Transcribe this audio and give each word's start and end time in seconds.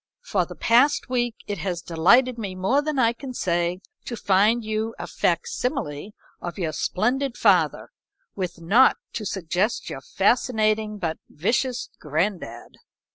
For 0.23 0.47
the 0.47 0.55
past 0.55 1.09
week 1.09 1.35
it 1.45 1.59
has 1.59 1.79
delighted 1.83 2.39
me 2.39 2.55
more 2.55 2.81
than 2.81 2.97
I 2.97 3.13
can 3.13 3.35
say 3.35 3.81
to 4.05 4.17
find 4.17 4.63
you 4.65 4.95
a 4.97 5.05
fac 5.05 5.45
simile 5.45 6.13
of 6.41 6.57
your 6.57 6.71
splendid 6.73 7.37
father, 7.37 7.91
with 8.35 8.59
naught 8.61 8.97
to 9.13 9.27
suggest 9.27 9.91
your 9.91 10.01
fascinating 10.01 10.97
but 10.97 11.19
vicious 11.29 11.91
granddad." 11.99 12.77